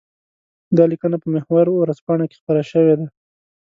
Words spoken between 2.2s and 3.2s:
کې خپره شوې ده.